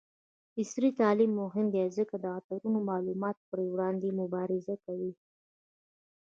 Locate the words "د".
2.23-2.25